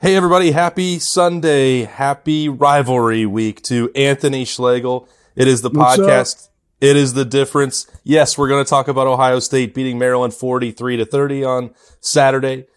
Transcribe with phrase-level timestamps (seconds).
[0.00, 5.08] Hey everybody, happy Sunday, happy rivalry week to Anthony Schlegel.
[5.34, 6.50] It is the What's podcast.
[6.80, 7.84] It is the difference.
[8.04, 12.68] Yes, we're going to talk about Ohio State beating Maryland 43 to 30 on Saturday.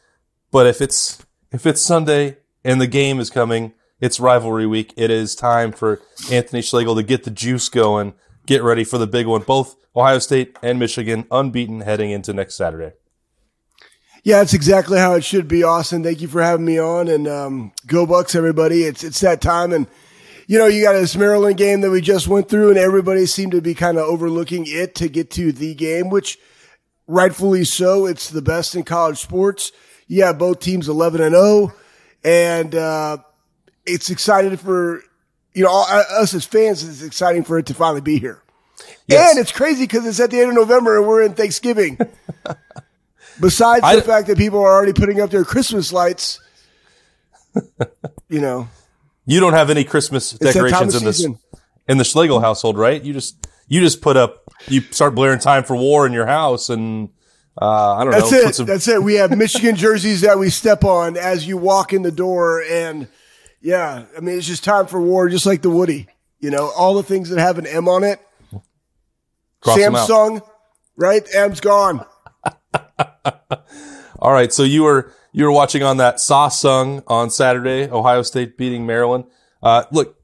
[0.49, 4.91] But if it's, if it's Sunday and the game is coming, it's rivalry week.
[4.97, 6.01] It is time for
[6.31, 8.15] Anthony Schlegel to get the juice going,
[8.47, 9.43] get ready for the big one.
[9.43, 12.95] Both Ohio State and Michigan unbeaten heading into next Saturday.
[14.23, 16.03] Yeah, that's exactly how it should be, Austin.
[16.03, 18.83] Thank you for having me on, and um, go Bucks, everybody!
[18.83, 19.87] It's it's that time, and
[20.45, 23.53] you know you got this Maryland game that we just went through, and everybody seemed
[23.53, 26.37] to be kind of overlooking it to get to the game, which
[27.07, 28.05] rightfully so.
[28.05, 29.71] It's the best in college sports.
[30.07, 31.73] Yeah, both teams eleven and zero,
[32.23, 33.17] and uh,
[33.87, 35.01] it's excited for
[35.55, 36.87] you know all, us as fans.
[36.87, 38.43] It's exciting for it to finally be here,
[39.07, 39.31] Yes.
[39.31, 41.97] and it's crazy because it's at the end of November and we're in Thanksgiving.
[43.41, 46.39] Besides I- the fact that people are already putting up their Christmas lights,
[48.29, 48.67] you know,
[49.25, 51.25] You don't have any Christmas decorations in this
[51.87, 53.01] in the Schlegel household, right?
[53.03, 56.69] You just you just put up you start blaring "Time for War" in your house,
[56.69, 57.09] and
[57.61, 58.37] uh, I don't that's know.
[58.39, 58.55] it.
[58.55, 59.01] some- That's it.
[59.03, 63.07] We have Michigan jerseys that we step on as you walk in the door, and
[63.61, 66.07] yeah, I mean it's just time for war, just like the Woody.
[66.39, 68.19] You know, all the things that have an M on it.
[69.61, 69.77] cross.
[69.77, 70.41] Samsung,
[70.95, 71.23] right?
[71.35, 72.05] M's gone.
[74.19, 78.57] All right, so you were you were watching on that Sung on Saturday, Ohio State
[78.57, 79.25] beating Maryland.
[79.63, 80.17] Uh, look,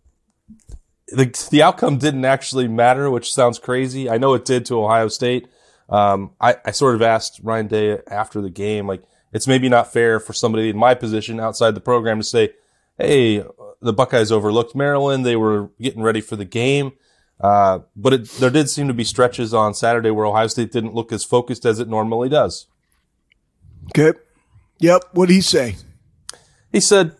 [1.07, 4.09] the the outcome didn't actually matter, which sounds crazy.
[4.09, 5.47] I know it did to Ohio State.
[5.89, 9.91] Um, I, I sort of asked Ryan Day after the game, like it's maybe not
[9.91, 12.53] fair for somebody in my position outside the program to say,
[12.97, 13.43] "Hey,
[13.81, 15.25] the Buckeyes overlooked Maryland.
[15.25, 16.93] They were getting ready for the game."
[17.39, 20.95] Uh, but it, there did seem to be stretches on Saturday where Ohio State didn't
[20.95, 22.67] look as focused as it normally does.
[23.89, 24.17] Okay.
[24.79, 25.01] Yep.
[25.13, 25.75] What did he say?
[26.71, 27.15] he said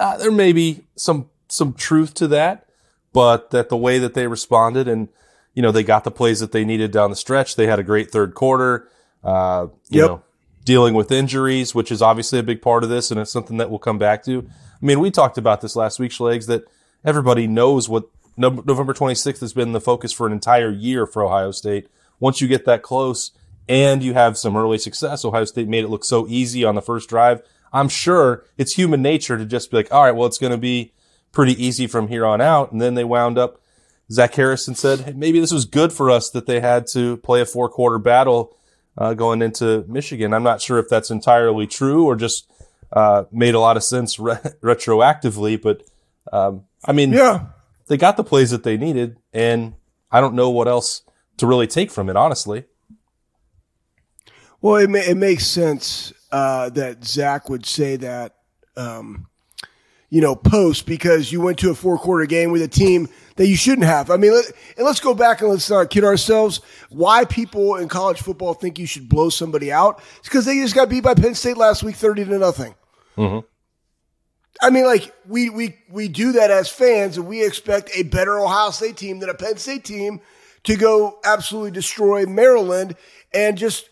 [0.00, 2.66] uh, there may be some some truth to that,
[3.12, 5.08] but that the way that they responded and
[5.54, 7.56] you know they got the plays that they needed down the stretch.
[7.56, 8.88] They had a great third quarter.
[9.22, 10.08] Uh, you Yep.
[10.10, 10.22] know,
[10.64, 13.70] dealing with injuries, which is obviously a big part of this, and it's something that
[13.70, 14.46] we'll come back to.
[14.48, 16.64] I mean, we talked about this last week, Schlegs, that
[17.04, 18.04] everybody knows what
[18.36, 21.88] November 26th has been the focus for an entire year for Ohio State.
[22.20, 23.30] Once you get that close
[23.68, 26.82] and you have some early success, Ohio State made it look so easy on the
[26.82, 27.42] first drive.
[27.72, 30.58] I'm sure it's human nature to just be like, all right, well, it's going to
[30.58, 30.92] be
[31.32, 32.72] pretty easy from here on out.
[32.72, 33.60] And then they wound up.
[34.10, 37.40] Zach Harrison said, hey, maybe this was good for us that they had to play
[37.40, 38.56] a four quarter battle
[38.96, 40.32] uh, going into Michigan.
[40.32, 42.48] I'm not sure if that's entirely true or just
[42.92, 45.82] uh, made a lot of sense re- retroactively, but
[46.32, 47.46] um, I mean, Yeah.
[47.88, 49.74] they got the plays that they needed, and
[50.10, 51.02] I don't know what else
[51.38, 52.64] to really take from it, honestly.
[54.66, 58.34] Well, it, ma- it makes sense uh, that Zach would say that,
[58.76, 59.28] um,
[60.10, 63.06] you know, post because you went to a four quarter game with a team
[63.36, 64.10] that you shouldn't have.
[64.10, 64.46] I mean, let,
[64.76, 66.62] and let's go back and let's not kid ourselves.
[66.88, 70.02] Why people in college football think you should blow somebody out?
[70.18, 72.74] It's because they just got beat by Penn State last week, thirty to nothing.
[74.60, 78.36] I mean, like we we we do that as fans, and we expect a better
[78.40, 80.20] Ohio State team than a Penn State team
[80.64, 82.96] to go absolutely destroy Maryland
[83.32, 83.90] and just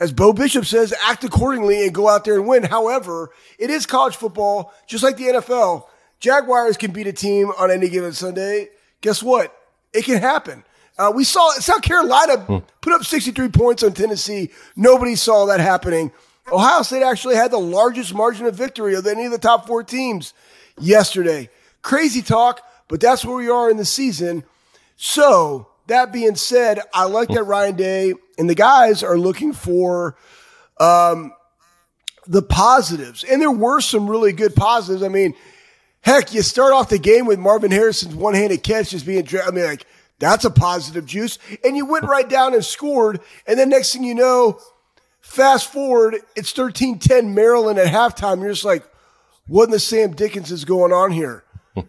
[0.00, 2.62] as Bo Bishop says, act accordingly and go out there and win.
[2.62, 5.84] However, it is college football, just like the NFL.
[6.18, 8.70] Jaguars can beat a team on any given Sunday.
[9.02, 9.54] Guess what?
[9.92, 10.64] It can happen.
[10.98, 14.50] Uh, we saw South Carolina put up 63 points on Tennessee.
[14.74, 16.12] Nobody saw that happening.
[16.50, 19.82] Ohio State actually had the largest margin of victory of any of the top four
[19.82, 20.34] teams
[20.78, 21.48] yesterday.
[21.82, 24.44] Crazy talk, but that's where we are in the season.
[24.96, 30.16] So that being said, I like that Ryan Day and the guys are looking for
[30.78, 31.32] um,
[32.26, 35.02] the positives, and there were some really good positives.
[35.02, 35.34] I mean,
[36.00, 39.26] heck, you start off the game with Marvin Harrison's one-handed catch just being.
[39.44, 39.84] I mean, like
[40.18, 44.04] that's a positive juice, and you went right down and scored, and then next thing
[44.04, 44.60] you know,
[45.20, 48.40] fast forward, it's 13-10 Maryland at halftime.
[48.40, 48.84] You're just like,
[49.48, 51.44] what in the Sam Dickens is going on here?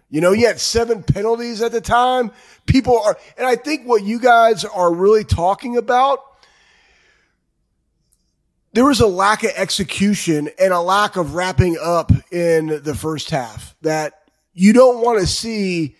[0.10, 2.32] You know, you had seven penalties at the time.
[2.66, 6.20] People are, and I think what you guys are really talking about,
[8.74, 13.30] there was a lack of execution and a lack of wrapping up in the first
[13.32, 14.22] half that
[14.54, 15.96] you don't want to see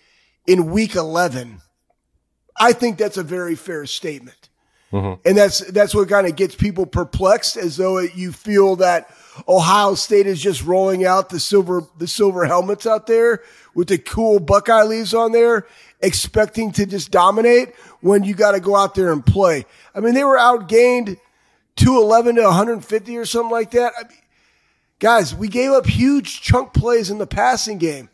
[0.46, 1.60] in week 11.
[2.58, 4.48] I think that's a very fair statement.
[4.92, 5.26] Mm-hmm.
[5.26, 9.10] And that's that's what kind of gets people perplexed, as though you feel that
[9.48, 13.42] Ohio State is just rolling out the silver the silver helmets out there
[13.74, 15.66] with the cool Buckeye leaves on there,
[16.00, 19.64] expecting to just dominate when you got to go out there and play.
[19.94, 21.18] I mean, they were outgained
[21.76, 23.92] 211 to 150 or something like that.
[23.98, 24.18] I mean,
[24.98, 28.08] guys, we gave up huge chunk plays in the passing game.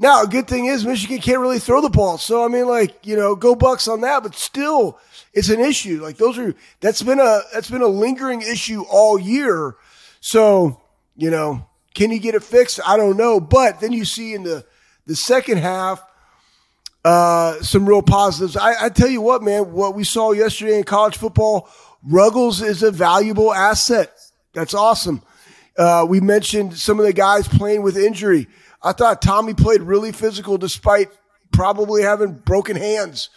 [0.00, 2.18] Now, a good thing is Michigan can't really throw the ball.
[2.18, 4.98] So, I mean, like, you know, go Bucks on that, but still,
[5.34, 6.00] it's an issue.
[6.00, 9.74] Like, those are, that's been a, that's been a lingering issue all year.
[10.20, 10.80] So,
[11.16, 12.80] you know, can you get it fixed?
[12.86, 13.40] I don't know.
[13.40, 14.64] But then you see in the,
[15.06, 16.02] the second half,
[17.04, 18.56] uh, some real positives.
[18.56, 21.68] I, I tell you what, man, what we saw yesterday in college football,
[22.02, 24.12] Ruggles is a valuable asset.
[24.52, 25.22] That's awesome.
[25.76, 28.48] Uh, we mentioned some of the guys playing with injury.
[28.82, 31.08] I thought Tommy played really physical despite
[31.52, 33.30] probably having broken hands.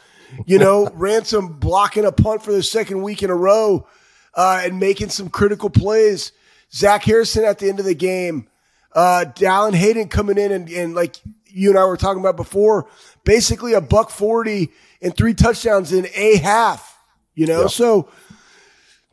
[0.45, 3.87] You know, Ransom blocking a punt for the second week in a row
[4.33, 6.31] uh, and making some critical plays.
[6.73, 8.47] Zach Harrison at the end of the game.
[8.93, 11.15] Uh, Dallan Hayden coming in and, and like
[11.47, 12.87] you and I were talking about before,
[13.23, 14.71] basically a buck 40
[15.01, 16.97] and three touchdowns in a half,
[17.35, 17.61] you know?
[17.61, 17.71] Yep.
[17.71, 18.09] So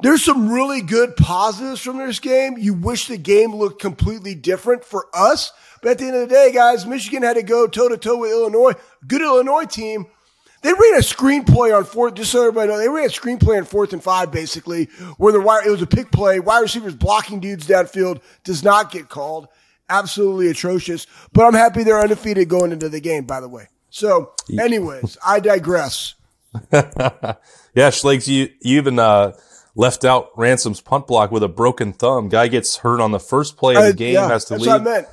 [0.03, 2.57] there's some really good positives from this game.
[2.59, 5.53] You wish the game looked completely different for us.
[5.83, 8.19] But at the end of the day, guys, Michigan had to go toe to toe
[8.19, 8.73] with Illinois.
[9.07, 10.07] Good Illinois team.
[10.63, 13.65] They ran a screenplay on fourth, just so everybody knows, they ran a screenplay on
[13.65, 16.41] fourth and five, basically, where the wire, it was a pick play.
[16.41, 19.49] Wide receivers blocking dudes downfield does not get called.
[19.89, 21.07] Absolutely atrocious.
[21.33, 23.69] But I'm happy they're undefeated going into the game, by the way.
[23.91, 26.15] So, anyways, I digress.
[26.73, 27.37] yeah,
[27.75, 29.33] Schlegs, you, you even, uh,
[29.79, 32.29] left out Ransom's punt block with a broken thumb.
[32.29, 34.87] Guy gets hurt on the first play of the game, uh, yeah, has to leave.
[34.87, 35.05] I,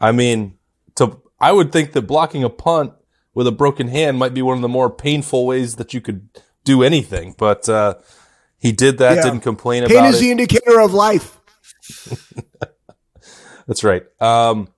[0.00, 0.58] I mean,
[0.96, 2.92] to I would think that blocking a punt
[3.36, 6.26] with a broken hand might be one of the more painful ways that you could
[6.64, 7.34] do anything.
[7.36, 7.96] But uh,
[8.58, 9.22] he did that, yeah.
[9.24, 10.06] didn't complain Pain about it.
[10.06, 11.38] Pain is the indicator of life.
[13.66, 14.04] That's right.
[14.22, 14.68] Um,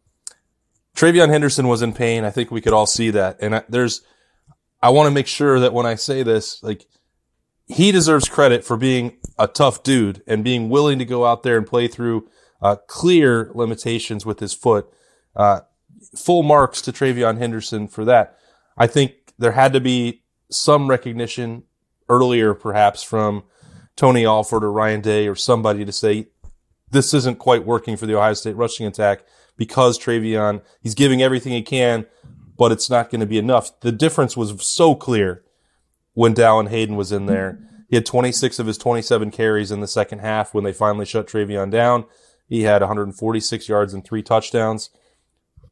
[0.96, 2.24] TreVeyon Henderson was in pain.
[2.24, 3.38] I think we could all see that.
[3.40, 4.02] And I, there's,
[4.82, 6.84] I want to make sure that when I say this, like,
[7.68, 11.58] he deserves credit for being a tough dude and being willing to go out there
[11.58, 12.28] and play through
[12.60, 14.88] uh, clear limitations with his foot.
[15.36, 15.60] Uh,
[16.16, 18.34] full marks to TreVeyon Henderson for that.
[18.78, 21.64] I think there had to be some recognition
[22.08, 23.44] earlier, perhaps from
[23.96, 26.28] Tony Alford or Ryan Day or somebody to say
[26.90, 29.24] this isn't quite working for the Ohio State rushing attack
[29.56, 32.06] because TreVeyon he's giving everything he can,
[32.56, 33.78] but it's not going to be enough.
[33.80, 35.42] The difference was so clear
[36.14, 37.58] when Dallan Hayden was in there.
[37.88, 41.26] He had 26 of his 27 carries in the second half when they finally shut
[41.26, 42.04] TreVeyon down.
[42.48, 44.90] He had 146 yards and three touchdowns.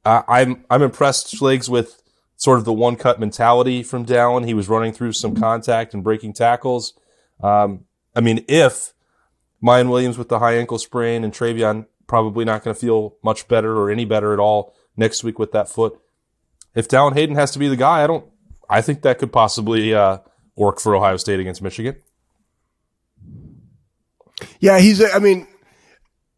[0.04, 2.02] Uh, I'm I'm impressed, Schlegs, with
[2.36, 4.46] sort of the one cut mentality from Dallan.
[4.46, 6.94] He was running through some contact and breaking tackles.
[7.42, 7.84] Um,
[8.14, 8.92] I mean, if
[9.62, 13.48] Miyan Williams with the high ankle sprain and TreVeyon probably not going to feel much
[13.48, 15.98] better or any better at all next week with that foot.
[16.74, 18.26] If Dallan Hayden has to be the guy, I don't.
[18.68, 20.18] I think that could possibly uh,
[20.56, 21.96] work for Ohio State against Michigan.
[24.60, 25.02] Yeah, he's.
[25.02, 25.46] I mean,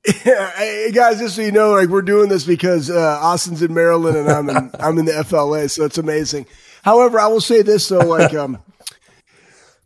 [0.23, 4.17] hey guys, just so you know, like we're doing this because uh, Austin's in Maryland
[4.17, 6.47] and I'm in I'm in the FLA, so it's amazing.
[6.83, 8.57] However, I will say this though, like um,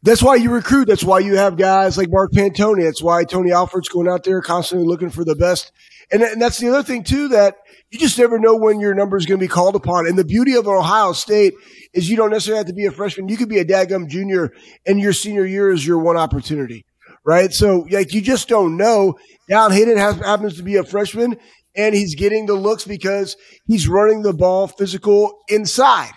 [0.05, 0.87] that's why you recruit.
[0.87, 2.85] That's why you have guys like Mark Pantoni.
[2.85, 5.73] That's why Tony Alford's going out there constantly looking for the best.
[6.13, 7.57] And, and that's the other thing too that
[7.91, 10.07] you just never know when your number is going to be called upon.
[10.07, 11.55] And the beauty of Ohio State
[11.95, 13.29] is you don't necessarily have to be a freshman.
[13.29, 14.53] You could be a daggum junior,
[14.87, 16.85] and your senior year is your one opportunity
[17.25, 17.53] right?
[17.53, 19.19] So like you just don't know.
[19.51, 21.37] Dallan Hayden has, happens to be a freshman
[21.75, 23.37] and he's getting the looks because
[23.67, 26.13] he's running the ball physical inside.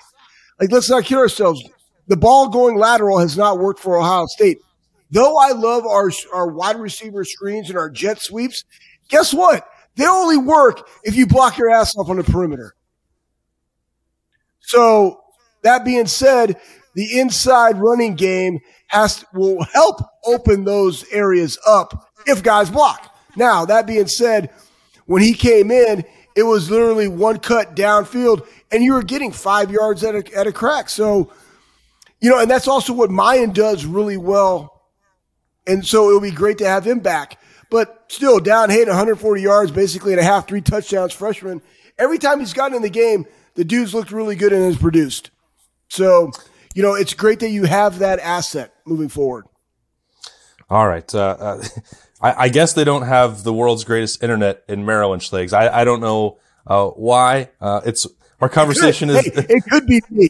[0.60, 1.64] Like let's not kid ourselves.
[2.08, 4.60] The ball going lateral has not worked for Ohio State.
[5.12, 8.64] Though I love our our wide receiver screens and our jet sweeps,
[9.10, 9.68] guess what?
[9.96, 12.76] They only work if you block your ass off on the perimeter.
[14.60, 15.22] So
[15.62, 16.60] that being said,
[16.96, 23.16] the inside running game has will help open those areas up if guys block.
[23.36, 24.50] Now, that being said,
[25.06, 26.04] when he came in,
[26.36, 30.48] it was literally one cut downfield and you were getting five yards at a, at
[30.48, 30.90] a crack.
[30.90, 31.32] So,
[32.20, 34.82] you know, and that's also what Miyan does really well.
[35.68, 37.40] And so it'll be great to have him back.
[37.70, 41.62] But still, Dallan hit 140 yards, basically and a half, three touchdowns, freshman.
[41.98, 43.26] Every time he's gotten in the game,
[43.56, 45.32] the dude's looked really good and has produced.
[45.90, 46.32] So
[46.76, 49.46] you know, it's great that you have that asset moving forward.
[50.70, 51.16] All right.
[51.16, 51.64] Uh, uh,
[52.22, 55.54] I, I, guess they don't have the world's greatest internet in Maryland, Schlegs.
[55.54, 57.50] I, I don't know uh, why.
[57.62, 58.06] Uh, it's
[58.42, 59.34] our conversation it is.
[59.34, 60.30] Hey, it could be me.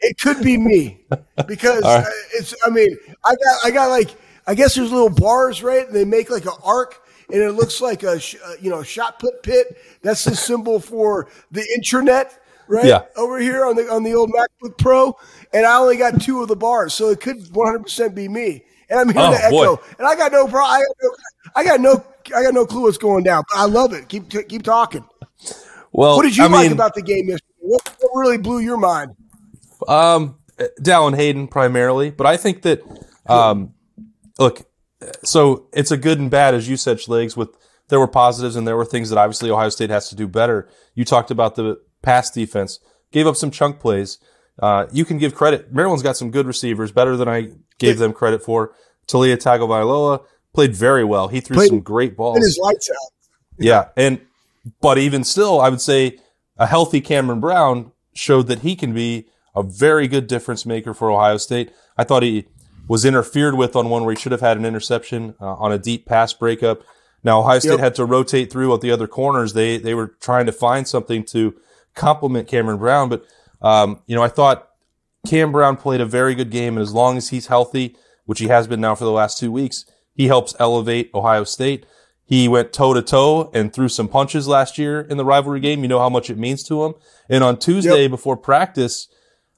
[0.00, 1.04] It could be me
[1.46, 2.04] because right.
[2.34, 2.54] it's.
[2.64, 3.64] I mean, I got.
[3.64, 4.10] I got like.
[4.46, 5.86] I guess there's little bars, right?
[5.86, 9.18] And they make like an arc, and it looks like a uh, you know shot
[9.18, 9.78] put pit.
[10.02, 12.41] That's the symbol for the internet
[12.72, 12.86] right?
[12.86, 13.02] Yeah.
[13.16, 15.16] Over here on the on the old MacBook Pro,
[15.52, 18.64] and I only got two of the bars, so it could 100 percent be me.
[18.88, 19.82] And I'm hearing oh, the echo, boy.
[19.98, 20.84] and I got no problem.
[21.54, 23.44] I, I got no I got no clue what's going down.
[23.48, 24.08] But I love it.
[24.08, 25.04] Keep keep talking.
[25.92, 27.52] Well, what did you I like mean, about the game yesterday?
[27.58, 29.14] What, what really blew your mind?
[29.86, 30.36] Um,
[30.80, 32.82] Dallan Hayden primarily, but I think that
[33.26, 33.74] um,
[34.38, 34.66] look,
[35.22, 37.36] so it's a good and bad, as you said, Schlegs.
[37.36, 37.50] With
[37.88, 40.68] there were positives and there were things that obviously Ohio State has to do better.
[40.94, 42.78] You talked about the pass defense,
[43.12, 44.18] gave up some chunk plays.
[44.58, 45.72] Uh, you can give credit.
[45.72, 48.74] Maryland's got some good receivers, better than I gave them credit for.
[49.08, 50.22] Taulia Tagovailoa
[50.54, 51.28] played very well.
[51.28, 52.38] He threw Played- some great balls.
[52.38, 53.12] His lights out.
[53.58, 54.20] Yeah, and
[54.80, 56.18] but even still, I would say
[56.58, 61.10] a healthy Cameron Brown showed that he can be a very good difference maker for
[61.10, 61.70] Ohio State.
[61.96, 62.46] I thought he
[62.88, 65.78] was interfered with on one where he should have had an interception uh, on a
[65.78, 66.82] deep pass breakup.
[67.24, 67.80] Now Ohio State Yep.
[67.80, 69.52] had to rotate through at the other corners.
[69.54, 71.54] They they were trying to find something to
[71.94, 73.24] complement Cameron Brown, but
[73.60, 74.68] um, you know I thought
[75.26, 78.48] Cam Brown played a very good game, and as long as he's healthy, which he
[78.48, 79.84] has been now for the last two weeks,
[80.14, 81.86] he helps elevate Ohio State.
[82.24, 85.82] He went toe to toe and threw some punches last year in the rivalry game.
[85.82, 86.94] You know how much it means to him.
[87.28, 89.08] And on Tuesday before practice,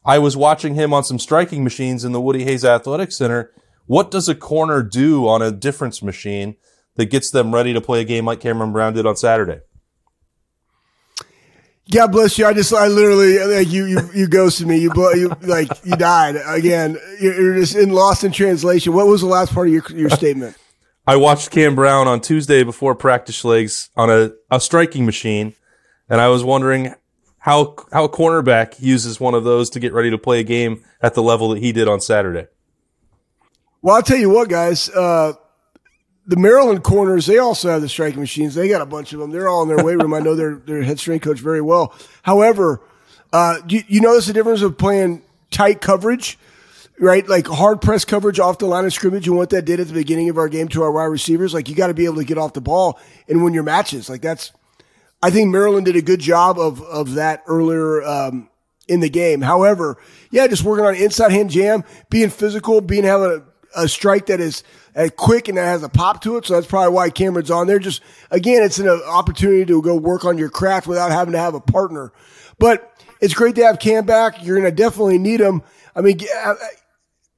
[0.05, 3.53] I was watching him on some striking machines in the Woody Hayes Athletic Center.
[3.87, 6.57] What does a corner do on a difference machine
[6.97, 9.61] that gets them ready to play a game like Cameron Brown did on Saturday?
[11.91, 12.47] God bless you.
[12.47, 14.79] I just, I literally, like you, you, you ghosted me.
[14.79, 16.97] You, blo- you, like, you died again.
[17.21, 18.95] You're you're just in lost in translation.
[18.95, 20.57] What was the last part of your, your statement?
[21.07, 25.55] I watched Cam Brown on Tuesday before practice legs on a, a striking machine,
[26.09, 26.95] and I was wondering
[27.37, 30.83] how how a cornerback uses one of those to get ready to play a game
[31.03, 32.47] at the level that he did on Saturday.
[33.83, 34.89] Well, I'll tell you what, guys.
[34.89, 35.35] Uh,
[36.27, 38.55] the Maryland corners, they also have the striking machines.
[38.55, 39.31] They got a bunch of them.
[39.31, 40.15] They're all in their weight room.
[40.15, 41.95] I know their their head strength coach very well.
[42.23, 42.81] However,
[43.33, 46.39] uh, you, you notice the difference of playing tight coverage,
[46.99, 47.29] right?
[47.29, 49.93] Like hard press coverage off the line of scrimmage and what that did at the
[49.93, 51.53] beginning of our game to our wide receivers.
[51.53, 54.09] Like you got to be able to get off the ball and win your matches.
[54.09, 54.53] Like that's,
[55.23, 58.49] I think Maryland did a good job of of that earlier um,
[58.89, 59.41] in the game.
[59.41, 59.99] However,
[60.31, 63.43] yeah, just working on inside hand jam, being physical, being having a,
[63.77, 64.63] a strike that is
[64.97, 66.47] uh, quick and that has a pop to it.
[66.47, 67.79] So that's probably why Cameron's on there.
[67.79, 71.55] Just again, it's an opportunity to go work on your craft without having to have
[71.55, 72.13] a partner.
[72.59, 72.91] But
[73.21, 74.45] it's great to have Cam back.
[74.45, 75.63] You're going to definitely need him.
[75.97, 76.55] I mean, uh,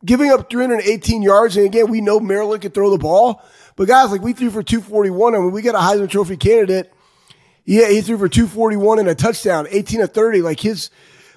[0.05, 3.43] giving up 318 yards, and again, we know Maryland can throw the ball.
[3.77, 5.35] But guys, like we threw for 241.
[5.35, 6.93] I mean, we got a Heisman Trophy candidate.
[7.65, 10.41] Yeah, he threw for 241 and a touchdown, 18 of 30.
[10.41, 10.91] Like his,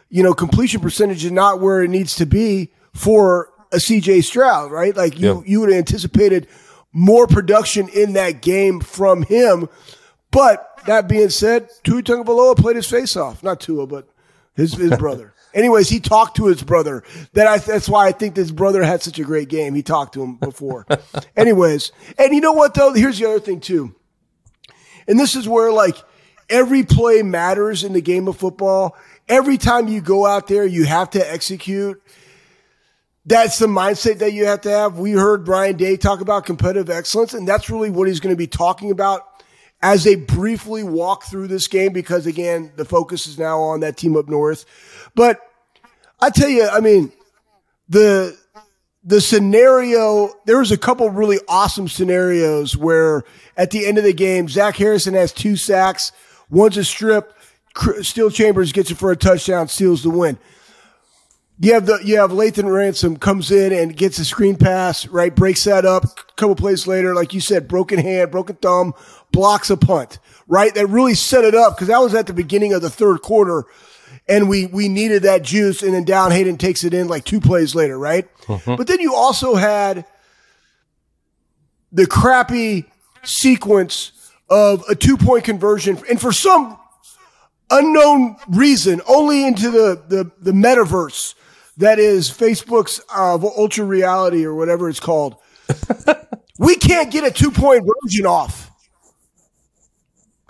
[0.10, 4.72] you know, completion percentage is not where it needs to be for a CJ Stroud,
[4.72, 4.96] right?
[4.96, 5.42] Like you, Yeah.
[5.46, 6.48] you would have anticipated
[6.92, 9.70] more production in that game from him.
[10.32, 13.44] But that being said, Tua Tagovailoa played his face off.
[13.44, 14.08] Not Tua, but
[14.56, 15.34] his, his brother.
[15.54, 17.04] Anyways, he talked to his brother.
[17.34, 19.74] That I, that's why I think this brother had such a great game.
[19.74, 20.86] He talked to him before.
[21.36, 22.94] Anyways, and you know what though?
[22.94, 23.96] Here's the other thing too.
[25.08, 25.96] And this is where like
[26.50, 28.96] every play matters in the game of football.
[29.28, 32.02] Every time you go out there, you have to execute.
[33.30, 34.98] That's the mindset that you have to have.
[34.98, 38.38] We heard Ryan Day talk about competitive excellence, and that's really what he's going to
[38.38, 39.22] be talking about
[39.84, 43.98] as they briefly walk through this game because again, the focus is now on that
[43.98, 44.66] team up north.
[45.14, 45.40] But
[46.20, 47.12] I tell you, I mean,
[47.88, 48.36] the
[49.04, 53.24] the scenario there was a couple really awesome scenarios where
[53.56, 56.12] at the end of the game, Zach Harrison has two sacks,
[56.50, 57.38] one's a strip,
[58.02, 60.40] Steele Chambers gets it for a touchdown, steals the win.
[61.62, 65.36] You have the you have Lathan Ransom comes in and gets a screen pass, right?
[65.36, 66.06] Breaks that up.
[66.06, 68.94] A couple plays later, like you said, broken hand, broken thumb,
[69.34, 70.74] blocks a punt, right?
[70.74, 73.66] That really set it up because that was at the beginning of the third quarter,
[74.30, 75.84] and we we needed that juice.
[75.84, 78.26] And then Dallan Hayden takes it in like two plays later, right?
[78.44, 78.76] Mm-hmm.
[78.76, 80.06] But then you also had
[81.92, 82.86] the crappy
[83.24, 84.14] sequence
[84.50, 86.80] of a two point conversion, and for some
[87.70, 91.36] unknown reason, only into the, the, the metaverse
[91.80, 95.38] that is Facebook's uh, ultra reality or whatever it's called.
[96.60, 98.70] we can't get a two point version off.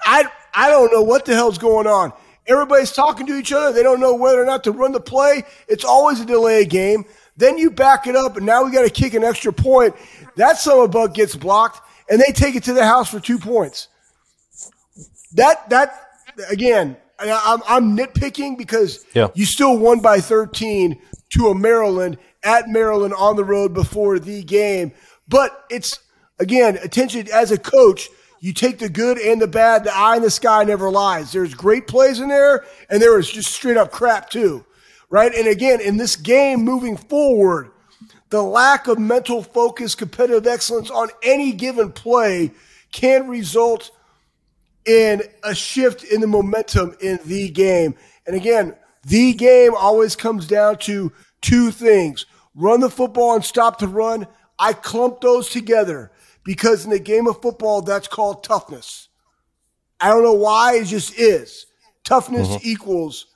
[0.03, 2.13] I I don't know what the hell's going on.
[2.47, 3.71] Everybody's talking to each other.
[3.71, 5.43] They don't know whether or not to run the play.
[5.67, 7.05] It's always a delay game.
[7.37, 9.95] Then you back it up, and now we got to kick an extra point.
[10.35, 13.87] That summer bug gets blocked, and they take it to the house for two points.
[15.33, 16.07] That that
[16.49, 19.27] again, I'm, I'm nitpicking because Yeah.
[19.33, 20.99] you still won by 13
[21.31, 24.91] to a Maryland at Maryland on the road before the game.
[25.27, 25.99] But it's
[26.39, 28.09] again attention as a coach.
[28.41, 29.83] You take the good and the bad.
[29.83, 31.33] The eye in the sky never lies.
[31.33, 34.65] There's great plays in there, and there is just straight up crap too,
[35.09, 35.33] right?
[35.35, 37.71] And again, in this game moving forward,
[38.29, 42.51] the lack of mental focus, competitive excellence on any given play
[42.93, 43.91] can result
[44.89, 47.93] in a shift in the momentum in the game.
[48.25, 53.77] And again, the game always comes down to two things run the football and stop
[53.77, 54.27] the run.
[54.57, 56.11] I clump those together
[56.43, 59.07] because in the game of football, that's called toughness.
[60.01, 61.67] I don't know why, it just is.
[62.03, 62.67] Toughness mm-hmm.
[62.67, 63.27] equals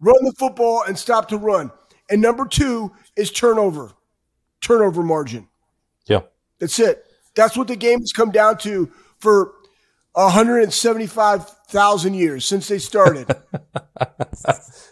[0.00, 1.72] run the football and stop the run.
[2.08, 3.92] And number two is turnover,
[4.60, 5.48] turnover margin.
[6.06, 6.20] Yeah.
[6.60, 7.04] That's it.
[7.34, 9.52] That's what the game has come down to for
[10.12, 13.26] 175,000 years since they started.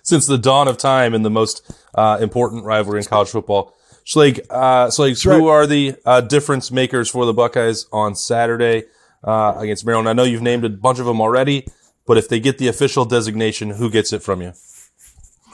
[0.03, 3.75] since the dawn of time in the most uh, important rivalry in college football.
[4.07, 5.23] Schleg, uh, right.
[5.23, 8.85] who are the uh, difference makers for the Buckeyes on Saturday
[9.23, 10.09] uh, against Maryland?
[10.09, 11.67] I know you've named a bunch of them already,
[12.07, 14.53] but if they get the official designation, who gets it from you?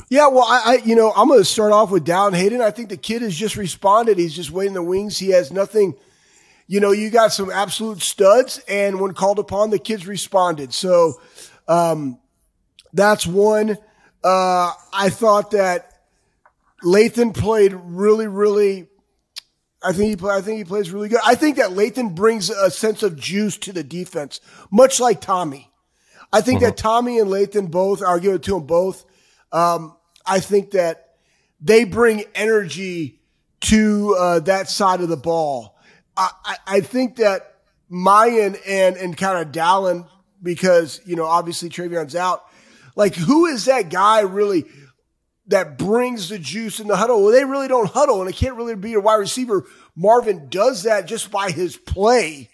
[0.08, 2.60] Yeah, well, I, I you know, I'm going to start off with Dallan Hayden.
[2.60, 4.18] I think the kid has just responded.
[4.18, 5.18] He's just waiting the wings.
[5.18, 5.96] He has nothing–
[6.66, 10.74] you know, you got some absolute studs, and when called upon, the kids responded.
[10.74, 11.20] So
[11.68, 12.18] um,
[12.92, 13.78] that's one.
[14.24, 15.92] Uh, I thought that
[16.82, 18.88] Lathan played really, really.
[19.82, 21.20] I think he I think he plays really good.
[21.24, 25.70] I think that Lathan brings a sense of juice to the defense, much like Tommy.
[26.32, 27.00] I think that uh-huh.
[27.00, 29.04] Tommy and Lathan both, I'll give it to them both.
[29.52, 29.96] Um,
[30.26, 31.14] I think that
[31.60, 33.20] they bring energy
[33.60, 35.75] to uh, that side of the ball.
[36.16, 37.56] I, I think that
[37.90, 40.08] Miyan and, and kind of Dallan
[40.42, 42.44] because, you know, obviously TreVeyon's out.
[42.94, 44.64] Like, who is that guy really
[45.48, 47.22] that brings the juice in the huddle?
[47.22, 49.66] Well, they really don't huddle, and it can't really be a wide receiver.
[49.94, 52.50] Marvin does that just by his play,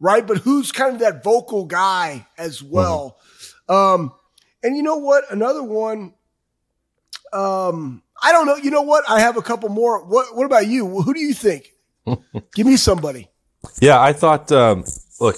[0.00, 0.26] right?
[0.26, 3.18] But who's kind of that vocal guy as well?
[3.68, 3.74] Mm-hmm.
[3.74, 4.12] Um,
[4.62, 5.30] and you know what?
[5.30, 6.14] Another one,
[7.32, 8.56] um, I don't know.
[8.56, 9.04] You know what?
[9.08, 10.04] I have a couple more.
[10.04, 11.02] What, what about you?
[11.02, 11.72] Who do you think?
[12.54, 13.30] Give me somebody.
[13.80, 14.50] Yeah, I thought.
[14.52, 14.84] Um,
[15.20, 15.36] look,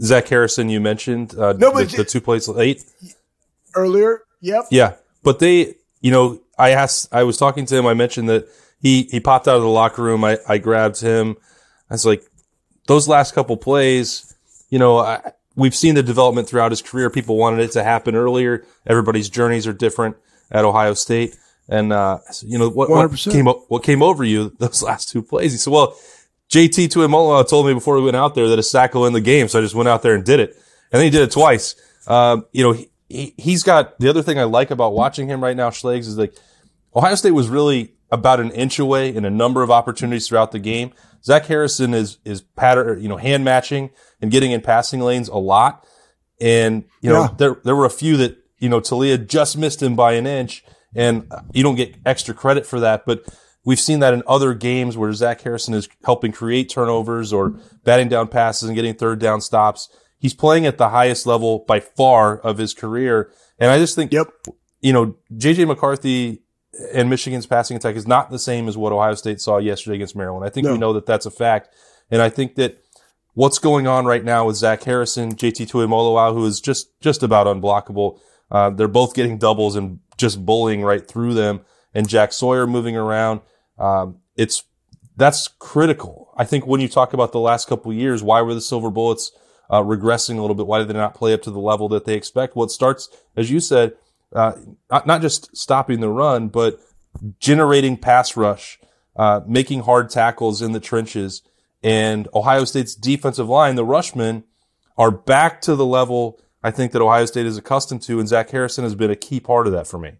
[0.00, 2.84] Zach Harrison, you mentioned uh, no, the, the two plays late
[3.74, 4.22] earlier.
[4.40, 4.66] Yep.
[4.70, 7.08] Yeah, but they, you know, I asked.
[7.12, 7.86] I was talking to him.
[7.86, 8.48] I mentioned that
[8.80, 10.24] he he popped out of the locker room.
[10.24, 11.36] I I grabbed him.
[11.90, 12.24] I was like,
[12.86, 14.34] those last couple plays,
[14.70, 17.10] you know, I, we've seen the development throughout his career.
[17.10, 18.64] People wanted it to happen earlier.
[18.86, 20.16] Everybody's journeys are different
[20.50, 21.36] at Ohio State.
[21.68, 25.52] And, uh, you know, what, what came, what came over you those last two plays?
[25.52, 25.96] He said, well,
[26.50, 29.20] JT Tuimoloau told me before we went out there that a sack will win the
[29.20, 29.48] game.
[29.48, 30.50] So I just went out there and did it.
[30.92, 31.74] And then he did it twice.
[32.06, 35.42] Um, you know, he, he, he's got the other thing I like about watching him
[35.42, 36.36] right now, Schlegs, is like
[36.94, 40.58] Ohio State was really about an inch away in a number of opportunities throughout the
[40.58, 40.92] game.
[41.24, 45.36] Zach Harrison is, is pattern, you know, hand matching and getting in passing lanes a
[45.36, 45.86] lot.
[46.40, 47.34] And, you know, yeah.
[47.38, 50.62] there, there were a few that, you know, Taulia just missed him by an inch
[50.94, 53.06] and you don't get extra credit for that.
[53.06, 53.24] But
[53.64, 58.08] we've seen that in other games where Zach Harrison is helping create turnovers or batting
[58.08, 59.88] down passes and getting third down stops.
[60.18, 63.30] He's playing at the highest level by far of his career.
[63.58, 64.28] And I just think, yep.
[64.80, 66.42] you know, JJ McCarthy
[66.92, 70.16] and Michigan's passing attack is not the same as what Ohio State saw yesterday against
[70.16, 70.44] Maryland.
[70.44, 70.72] I think no.
[70.72, 71.68] we know that that's a fact.
[72.10, 72.82] And I think that
[73.34, 77.46] what's going on right now with Zach Harrison, JT Tuimoloau, who is just, just about
[77.46, 78.18] unblockable.
[78.50, 81.60] Uh, they're both getting doubles and just bullying right through them
[81.94, 83.40] and Jack Sawyer moving around.
[83.78, 84.64] Um, it's,
[85.16, 86.32] that's critical.
[86.36, 89.30] I think when you talk about the last couple years, why were the Silver Bullets
[89.70, 90.66] uh, regressing a little bit?
[90.66, 92.56] Why did they not play up to the level that they expect?
[92.56, 93.94] Well, it starts, as you said,
[94.34, 94.52] uh,
[94.90, 96.80] not, not just stopping the run, but
[97.38, 98.80] generating pass rush,
[99.16, 101.42] uh, making hard tackles in the trenches.
[101.82, 104.44] And Ohio State's defensive line, the rushmen,
[104.96, 108.48] are back to the level I think that Ohio State is accustomed to, and Zach
[108.48, 110.12] Harrison has been a key part of that for me.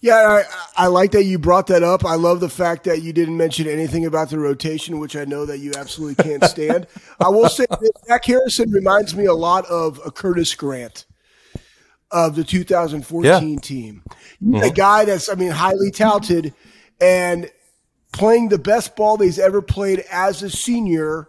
[0.00, 0.42] Yeah,
[0.76, 2.04] I, I, like that you brought that up.
[2.04, 5.46] I love the fact that you didn't mention anything about the rotation, which I know
[5.46, 6.88] that you absolutely can't stand.
[7.20, 11.06] I will say that Zach Harrison reminds me a lot of a Curtis Grant
[12.10, 13.58] of the 2014 yeah.
[13.60, 14.02] team.
[14.42, 14.56] Mm-hmm.
[14.56, 16.52] A guy that's, I mean, highly touted
[17.00, 17.50] and
[18.12, 21.28] playing the best ball he's ever played as a senior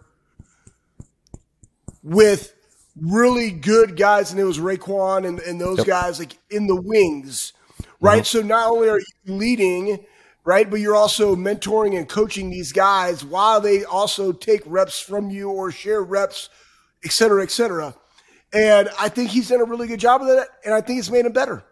[2.02, 2.52] with
[3.00, 5.86] really good guys, and it was Raekwon and, and those yep.
[5.86, 7.52] guys like in the wings,
[8.00, 8.22] right?
[8.22, 8.38] Mm-hmm.
[8.38, 10.04] So not only are you leading,
[10.44, 15.30] right, but you're also mentoring and coaching these guys while they also take reps from
[15.30, 16.48] you or share reps,
[17.04, 17.94] et cetera, et cetera.
[18.52, 21.10] And I think he's done a really good job of that, and I think it's
[21.10, 21.64] made him better.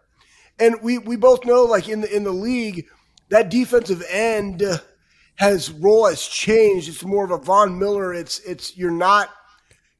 [0.59, 2.85] And we we both know, like in the in the league,
[3.29, 4.63] that defensive end
[5.35, 6.89] has role has changed.
[6.89, 8.13] It's more of a Von Miller.
[8.13, 9.29] It's it's you're not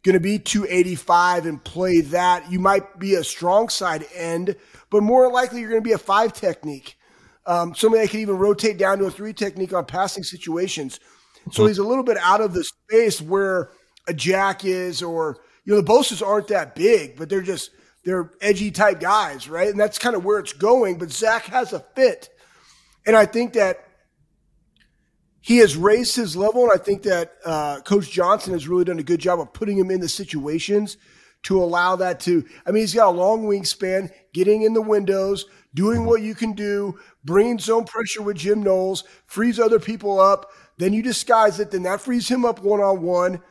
[0.08, 2.50] going to be 285 and play that.
[2.50, 4.56] You might be a strong side end,
[4.90, 6.98] but more likely you're going to be a five technique.
[7.46, 11.02] Um, somebody that can even rotate down to a three technique on passing situations.
[11.52, 13.70] So he's a little bit out of the space where
[14.08, 17.72] a Jack is, or you know, the Bosa's aren't that big, but they're just
[18.04, 19.70] they're edgy type guys, right?
[19.70, 20.98] And that's kind of where it's going.
[20.98, 22.30] But Zach has a fit,
[23.06, 23.87] and I think that
[25.48, 29.00] he has raised his level, and I think that uh, Coach Johnson has really done
[29.00, 30.98] a good job of putting him in the situations
[31.44, 32.44] to allow that to.
[32.66, 36.52] I mean, he's got a long wingspan, getting in the windows, doing what you can
[36.52, 40.52] do, bringing zone pressure with Jim Knowles, frees other people up.
[40.80, 43.42] Then you disguise it, then that frees him up one on one,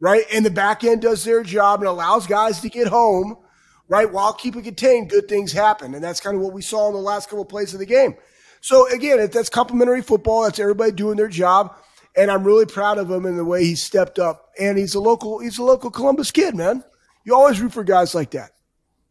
[0.00, 0.24] right?
[0.30, 3.38] And the back end does their job and allows guys to get home,
[3.88, 4.12] right?
[4.12, 5.94] While keeping contained, good things happen.
[5.94, 7.86] And that's kind of what we saw in the last couple of plays of the
[7.86, 8.14] game.
[8.64, 10.44] So again, that's complimentary football.
[10.44, 11.76] That's everybody doing their job.
[12.16, 14.52] And I'm really proud of him and the way he stepped up.
[14.58, 16.82] And he's a local, he's a local Columbus kid, man.
[17.26, 18.52] You always root for guys like that.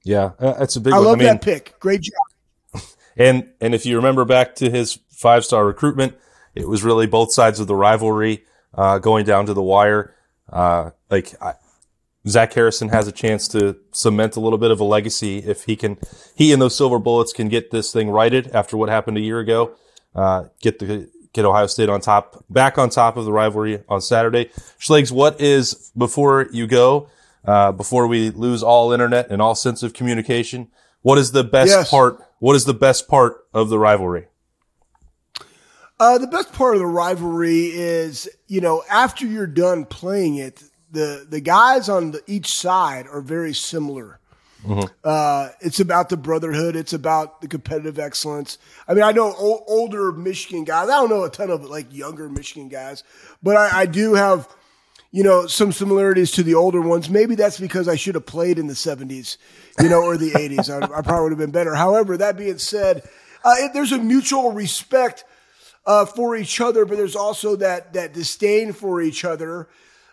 [0.03, 1.05] Yeah, uh, that's a big I one.
[1.05, 1.79] love I mean, that pick.
[1.79, 2.81] Great job.
[3.15, 6.15] And and if you remember back to his five star recruitment,
[6.55, 10.15] it was really both sides of the rivalry uh, going down to the wire.
[10.51, 11.53] Uh, like I,
[12.27, 15.75] Zach Harrison has a chance to cement a little bit of a legacy if he
[15.75, 15.97] can.
[16.35, 19.39] He and those silver bullets can get this thing righted after what happened a year
[19.39, 19.75] ago.
[20.15, 23.99] Uh, get the get Ohio State on top, back on top of the rivalry on
[24.01, 24.51] Saturday.
[24.79, 27.09] Schlegs, what is before you go?
[27.43, 30.69] Uh, before we lose all internet and all sense of communication,
[31.01, 31.89] what is the best Yes.
[31.89, 32.23] part?
[32.39, 34.27] What is the best part of the rivalry?
[35.99, 40.63] Uh, the best part of the rivalry is, you know, after you're done playing it,
[40.93, 44.19] the the guys on the, each side are very similar.
[45.03, 46.77] Uh, it's about the brotherhood.
[46.77, 48.57] It's about the competitive excellence.
[48.87, 50.87] I mean, I know o- older Michigan guys.
[50.87, 53.03] I don't know a ton of like younger Michigan guys,
[53.41, 54.47] but I, I do have,
[55.11, 57.09] you know, some similarities to the older ones.
[57.09, 59.35] Maybe that's because I should have played in the '70s,
[59.81, 60.69] you know, or the '80s.
[60.69, 61.75] I, I probably would have been better.
[61.75, 63.03] However, that being said,
[63.43, 65.25] uh, it, there's a mutual respect
[65.85, 69.67] uh, for each other, but there's also that that disdain for each other.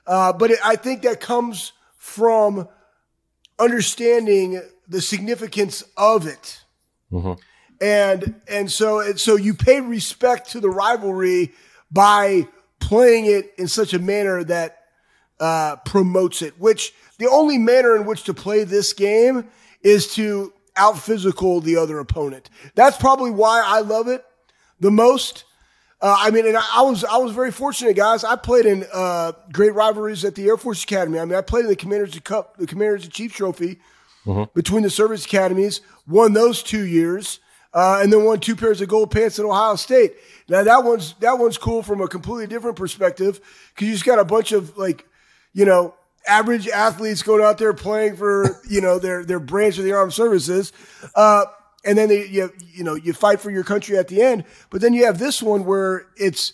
[0.06, 2.68] Uh, but it, I think that comes from
[3.58, 6.62] understanding the significance of it,
[7.80, 11.52] and and so and so you pay respect to the rivalry
[11.90, 12.48] by
[12.80, 14.78] playing it in such a manner that
[15.38, 16.58] uh, promotes it.
[16.58, 19.48] Which the only manner in which to play this game
[19.82, 22.50] is to out physical the other opponent.
[22.74, 24.24] That's probably why I love it
[24.80, 25.44] the most.
[26.02, 28.24] Uh, I mean, and I, I was I was very fortunate, guys.
[28.24, 31.18] I played in uh, great rivalries at the Air Force Academy.
[31.18, 33.80] I mean, I played in the Commanders Cup, the Commanders Chief Trophy
[34.54, 35.82] between the service academies.
[36.08, 37.40] Won those two years,
[37.74, 40.14] uh, and then won two pairs of gold pants at Ohio State.
[40.48, 43.38] Now that one's that one's cool from a completely different perspective
[43.74, 45.06] because you just got a bunch of like,
[45.52, 45.94] you know,
[46.26, 50.14] average athletes going out there playing for you know their their branch of the armed
[50.14, 50.72] services.
[51.84, 54.44] And then they, you you know you fight for your country at the end.
[54.68, 56.52] But then you have this one where it's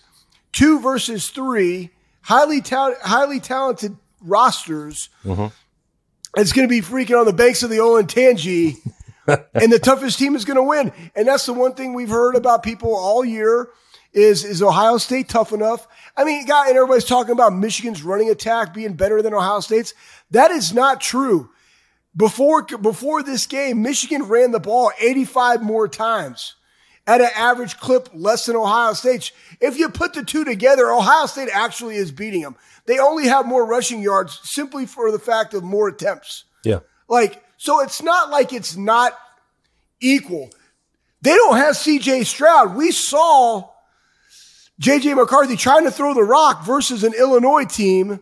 [0.52, 1.90] two versus three,
[2.22, 5.08] highly ta- highly talented rosters.
[5.24, 5.46] Mm-hmm.
[6.36, 8.76] It's going to be freaking on the banks of the Olentangy,
[9.54, 10.92] and the toughest team is going to win.
[11.14, 13.68] And that's the one thing we've heard about people all year
[14.12, 15.86] is is Ohio State tough enough?
[16.16, 19.94] I mean, guy, and everybody's talking about Michigan's running attack being better than Ohio State's.
[20.30, 21.50] That is not true.
[22.16, 26.54] Before before this game, Michigan ran the ball 85 more times
[27.06, 29.32] at an average clip less than Ohio State's.
[29.60, 32.56] If you put the two together, Ohio State actually is beating them.
[32.86, 36.44] They only have more rushing yards simply for the fact of more attempts.
[36.64, 36.80] Yeah.
[37.08, 39.16] Like, so it's not like it's not
[40.00, 40.50] equal.
[41.22, 42.76] They don't have CJ Stroud.
[42.76, 43.70] We saw
[44.80, 48.20] JJ McCarthy trying to throw the rock versus an Illinois team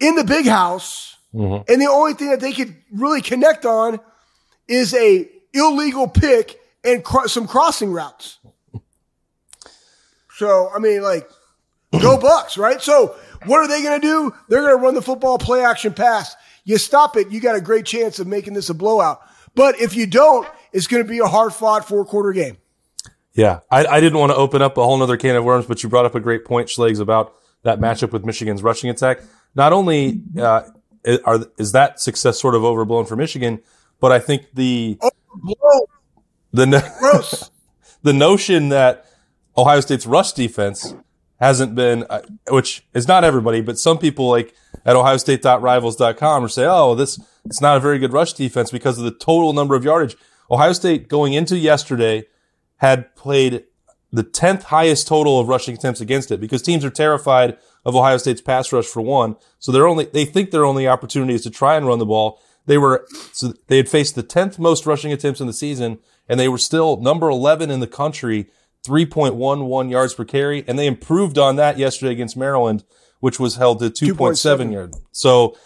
[0.00, 1.16] in the big house.
[1.68, 4.00] And the only thing that they could really connect on
[4.66, 8.38] is a illegal pick and cro- some crossing routes.
[10.30, 11.28] So, I mean, like,
[12.00, 12.80] go Bucks, right?
[12.80, 14.34] So, what are they going to do?
[14.48, 16.34] They're going to run the football play action pass.
[16.64, 19.20] You stop it, you got a great chance of making this a blowout.
[19.54, 22.58] But if you don't, it's going to be a hard fought four quarter game.
[23.32, 25.82] Yeah, I, I didn't want to open up a whole nother can of worms, but
[25.82, 29.20] you brought up a great point, Schlegs, about that matchup with Michigan's rushing attack.
[29.54, 30.62] Not only uh,
[31.24, 33.60] are, is that success sort of overblown for Michigan,
[34.00, 34.98] but I think the
[35.34, 35.86] Blow,
[36.52, 37.50] the no- gross.
[38.02, 39.06] the notion that
[39.56, 40.94] Ohio State's rush defense
[41.40, 46.64] hasn't been, uh, which is not everybody, but some people like at OhioState.rivals.com or say,
[46.66, 49.84] oh, this it's not a very good rush defense because of the total number of
[49.84, 50.16] yardage.
[50.50, 52.26] Ohio State going into yesterday
[52.76, 53.64] had played
[54.12, 58.16] the 10th highest total of rushing attempts against it because teams are terrified of Ohio
[58.16, 59.36] State's pass rush for one.
[59.58, 62.40] So they're only, they think their only opportunity is to try and run the ball.
[62.66, 66.38] They were, so they had faced the 10th most rushing attempts in the season and
[66.38, 68.50] they were still number 11 in the country,
[68.86, 70.64] 3.11 yards per carry.
[70.66, 72.84] And they improved on that yesterday against Maryland
[73.20, 74.72] which was held to 2.7 2.7.
[74.72, 74.94] yard.
[75.12, 75.56] So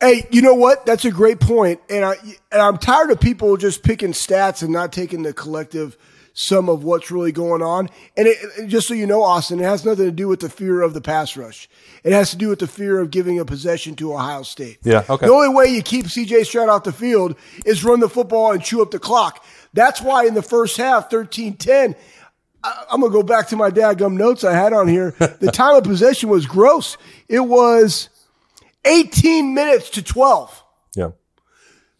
[0.00, 0.84] Hey, you know what?
[0.84, 2.16] That's a great point, and I
[2.52, 5.96] and I'm tired of people just picking stats and not taking the collective
[6.36, 7.88] sum of what's really going on.
[8.16, 10.82] And it, just so you know, Austin, it has nothing to do with the fear
[10.82, 11.68] of the pass rush.
[12.02, 14.78] It has to do with the fear of giving a possession to Ohio State.
[14.82, 15.26] Yeah, okay.
[15.26, 16.42] The only way you keep C.J.
[16.44, 19.44] Stroud off the field is run the football and chew up the clock.
[19.74, 21.94] That's why in the first half, 13-10,
[22.64, 25.14] I- I'm gonna go back to my dadgum notes I had on here.
[25.40, 26.96] The time of possession was gross.
[27.28, 28.08] It was
[28.84, 30.62] 18 minutes to 12.
[30.96, 31.10] yeah,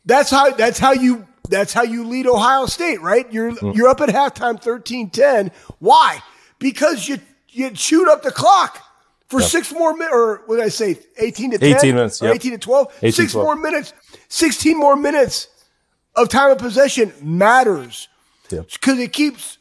[0.05, 3.31] That's how that's how you that's how you lead Ohio State, right?
[3.33, 3.75] You're mm.
[3.75, 5.53] you're up at halftime 13-10.
[5.79, 6.21] Why?
[6.59, 8.83] Because you you chewed up the clock
[9.29, 11.77] for six more minutes or what did I say 18 to 10?
[11.77, 12.35] 18 minutes, yep.
[12.35, 12.95] 18 to 12.
[12.99, 13.45] 18, Six 12.
[13.45, 13.93] more minutes.
[14.29, 15.49] 16 more minutes
[16.17, 18.09] of time of possession matters
[18.51, 19.59] yeah, because it keeps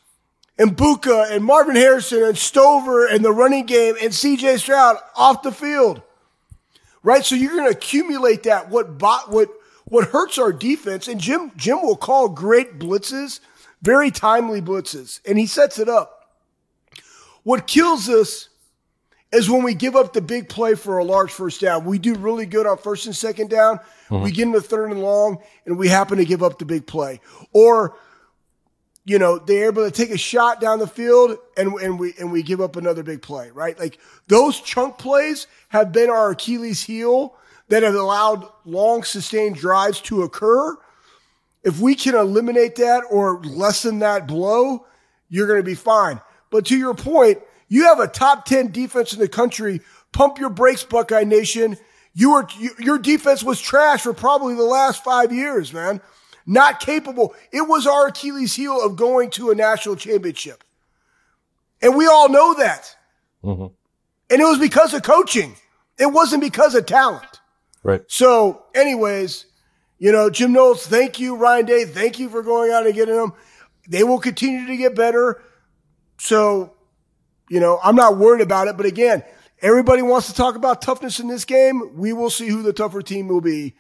[0.60, 5.52] Egbuka and Marvin Harrison and Stover and the running game and CJ Stroud off the
[5.52, 6.02] field.
[7.02, 7.26] Right?
[7.26, 8.70] So you're going to accumulate that.
[8.70, 9.50] What bot, what,
[9.94, 13.40] what hurts our defense and Jim, Jim will call great blitzes,
[13.84, 16.32] very timely blitzes, and he sets it up.
[17.44, 18.50] What kills us
[19.32, 21.86] is when we give up the big play for a large first down.
[21.86, 23.78] We do really good on first and second down.
[24.10, 24.24] Mm-hmm.
[24.24, 27.22] We get into third and long, and we happen to give up the big play.
[27.52, 27.96] Or,
[29.06, 32.32] you know, they're able to take a shot down the field and, and we and
[32.32, 33.78] we give up another big play, right?
[33.78, 37.36] Like those chunk plays have been our Achilles heel
[37.70, 40.78] that have allowed long sustained drives to occur.
[41.64, 44.86] If we can eliminate that or lessen that blow,
[45.30, 46.22] you're going to be fine.
[46.50, 49.82] But to your point, you have a top 10 defense in the country.
[50.12, 51.78] Pump your brakes, Buckeye Nation.
[52.14, 56.02] You were, you, your defense was trash for probably the last five years, man.
[56.46, 57.34] Not capable.
[57.52, 60.64] It was our Achilles heel of going to a national championship.
[61.82, 62.96] And we all know that.
[63.44, 63.74] Mm-hmm.
[64.30, 65.56] And it was because of coaching.
[65.98, 67.42] It wasn't because of talent.
[67.84, 68.02] Right.
[68.08, 69.46] So, anyways,
[70.00, 71.36] you know, Jim Knowles, thank you.
[71.36, 73.34] Ryan Day, thank you for going out and getting them.
[73.88, 75.42] They will continue to get better.
[76.18, 76.74] So,
[77.50, 78.78] you know, I'm not worried about it.
[78.78, 79.24] But again,
[79.62, 81.96] everybody wants to talk about toughness in this game.
[81.96, 83.76] We will see who the tougher team will be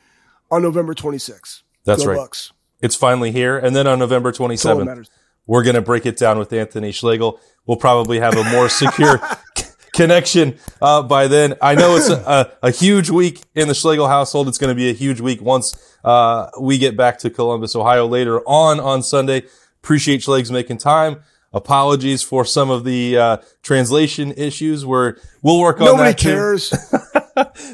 [0.52, 1.62] on November 26th.
[1.86, 2.18] That's Go right.
[2.18, 2.52] Bucks.
[2.82, 3.58] It's finally here.
[3.58, 5.10] And then on November That's 27th, matters.
[5.48, 7.39] we're going to break it down with Anthony Schlegel.
[7.66, 9.20] We'll probably have a more secure
[9.93, 11.56] connection uh, by then.
[11.62, 14.47] I know it's a, a, a huge week in the Schlegel household.
[14.47, 18.06] It's going to be a huge week once uh, we get back to Columbus, Ohio
[18.08, 19.43] later on on Sunday.
[19.84, 21.21] Appreciate Schlegs making time.
[21.53, 24.86] Apologies for some of the uh, translation issues.
[24.86, 26.29] Where we'll work on Nobody that too.
[26.29, 26.73] cares.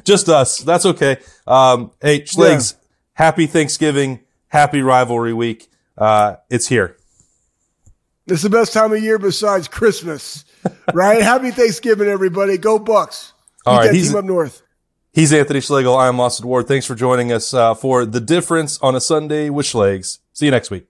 [0.03, 0.57] Just us.
[0.57, 1.17] That's okay.
[1.47, 2.75] Um, hey, Schlegs,
[3.13, 4.19] happy Thanksgiving.
[4.47, 5.69] Happy rivalry week.
[5.97, 6.97] Uh, it's here.
[8.31, 10.45] It's the best time of year besides Christmas,
[10.93, 11.21] right?
[11.21, 12.57] Happy Thanksgiving, everybody.
[12.57, 13.33] Go Bucks.
[13.65, 14.61] All Beat he's- up north.
[15.11, 15.97] He's Anthony Schlegel.
[15.97, 16.67] I'm Austin Ward.
[16.67, 20.19] Thanks for joining us uh, for The Difference on a Sunday with Schlegs.
[20.33, 20.85] See you next week.